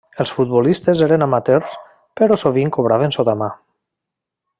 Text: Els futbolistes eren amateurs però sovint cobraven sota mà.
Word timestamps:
Els 0.23 0.29
futbolistes 0.35 1.03
eren 1.07 1.25
amateurs 1.25 1.75
però 2.21 2.39
sovint 2.45 2.73
cobraven 2.79 3.15
sota 3.17 3.37
mà. 3.43 3.51